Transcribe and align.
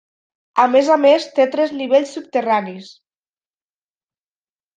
A 0.61 0.63
més 0.75 0.87
a 0.95 0.95
més, 1.01 1.27
té 1.39 1.45
tres 1.55 1.75
nivells 1.81 2.15
subterranis. 2.17 2.89